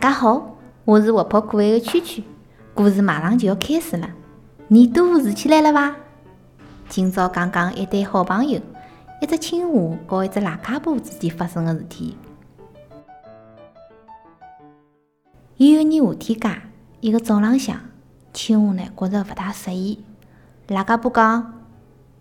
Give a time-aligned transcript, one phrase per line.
[0.00, 2.22] 大家好，我是活泼可爱的圈圈，
[2.72, 4.08] 故事马上就要开始了，
[4.68, 5.96] 你都竖起来了伐？
[6.88, 8.60] 今朝讲讲一对好朋友，
[9.20, 12.16] 一只青蛙和一只癞蛤蟆之间发生的事体。
[15.56, 16.62] 有一年夏天介，
[17.00, 17.80] 一个早浪向，
[18.32, 20.04] 青蛙呢觉着勿大适意。
[20.68, 21.64] 癞蛤蟆讲：“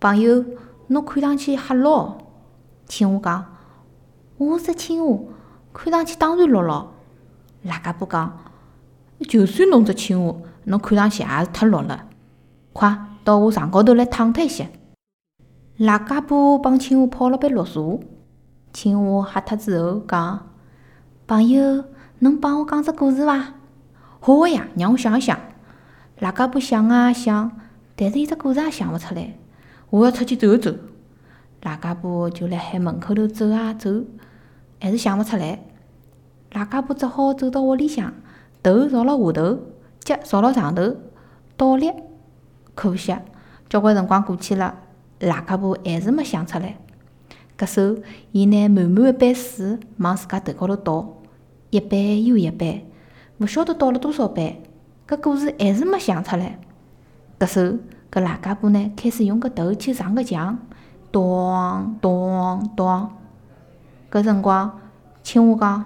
[0.02, 0.44] 朋友，
[0.88, 1.88] 侬看上去吓绿。”
[2.88, 3.46] 青蛙讲
[4.40, 5.20] ：“我是青蛙，
[5.72, 6.94] 看上去当然绿咯。”
[7.68, 8.38] 赖家婆讲
[9.30, 12.06] ：“就算侬只青蛙，侬看上去也是太绿了。
[12.74, 14.70] 快到我床高头来躺脱一歇。”
[15.78, 17.82] 赖家婆帮青蛙泡了杯绿茶。
[18.74, 20.48] 青蛙吓脱之后讲
[21.28, 21.84] ：“朋友。”
[22.20, 23.54] 能帮我讲只故事伐？
[24.20, 25.40] 好个呀，让我想一想。
[26.18, 27.52] 赖家婆想啊想，
[27.96, 29.36] 但是一只故事也想勿出来。
[29.92, 30.74] 我要出去走一走。
[31.62, 34.04] 赖家婆就辣海门口头走啊走，
[34.82, 35.60] 还是想勿出来。
[36.58, 38.12] 赖家婆只好走到屋里向，
[38.64, 39.60] 头朝了下头，
[40.00, 40.96] 脚朝了上头，
[41.56, 41.94] 倒立。
[42.74, 43.16] 可惜，
[43.70, 44.74] 交关辰光过去了，
[45.20, 46.76] 赖家婆还是没想出来。
[47.60, 51.14] 搿手，伊拿满满一杯水往自家头高头倒。
[51.70, 52.90] 一杯又一杯，
[53.38, 54.64] 勿晓得倒了多少杯，
[55.08, 56.58] 搿故事还是没想出来。
[57.38, 57.78] 搿时候，
[58.12, 60.58] 搿赖家婆呢开始用搿头去撞搿墙，
[61.12, 63.12] 咚咚咚。
[64.10, 64.80] 搿辰光，
[65.22, 65.86] 青蛙讲：“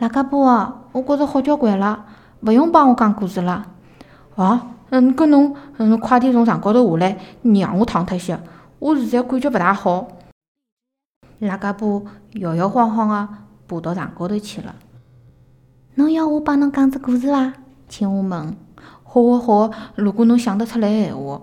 [0.00, 2.06] 赖家婆，我觉着好交关了，
[2.40, 3.66] 勿用帮我讲故事了。
[4.34, 8.40] 啊，嗯，搿侬嗯快点从床高头下来，让我躺脱歇，
[8.78, 10.08] 我现在感觉勿大好。”
[11.40, 13.28] 赖家婆摇摇晃晃地
[13.68, 14.74] 爬到床高头去了。
[15.96, 17.52] 侬要我帮侬讲只故事伐？
[17.86, 18.56] 青蛙问。
[19.04, 21.42] 好个好个，如果侬想得出来闲话，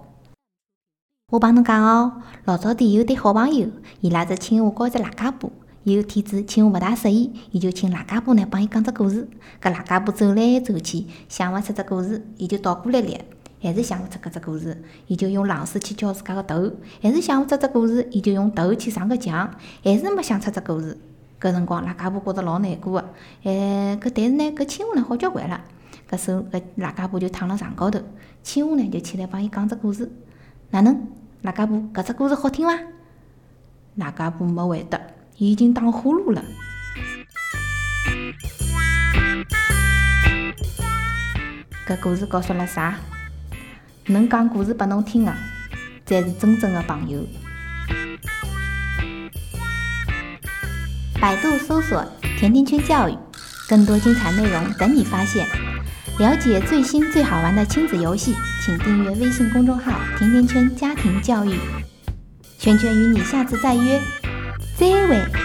[1.31, 2.23] 我帮侬讲哦。
[2.45, 3.67] 老早点有对好朋友，
[3.99, 5.51] 伊拉只青蛙和只赖家婆。
[5.93, 9.25] 有天子青蛙勿大适意，伊就请赖家婆呢帮伊讲只故事。
[9.61, 13.17] 搿赖家婆走来走去，想勿出只故事，伊就倒过来立，
[13.61, 19.49] 还是想勿出搿只故事，伊就用冷水去浇自家个头，还是想勿出只故事，伊就用头去撞个墙，
[19.81, 20.97] 还是没想出只故事。
[21.39, 22.99] 搿辰光，赖家婆觉着老难过个，
[23.43, 25.61] 哎，搿但是呢，搿青蛙呢好交关了。
[26.09, 28.01] 搿时候，搿赖家婆就躺辣床高头，
[28.43, 30.11] 青蛙呢就起来帮伊讲只故事。
[30.71, 31.07] 哪能？
[31.43, 32.77] 赖家婆，搿只故事好听伐？
[33.95, 34.99] 赖家婆没回答，
[35.37, 36.43] 已经打呼噜了。
[41.87, 42.95] 搿故事告诉了啥？
[44.07, 45.33] 能讲故事拨侬听个，
[46.05, 47.25] 才是真正的朋友。
[51.21, 52.03] 百度搜索
[52.39, 53.15] “甜甜圈教育”，
[53.69, 55.47] 更多精彩内容等你发现。
[56.17, 61.55] 了解最新最好玩的亲子游戏，请订阅微信公众号“甜甜圈家庭教育”。
[62.57, 64.01] 圈圈与你下次再约，
[64.77, 65.36] 再会。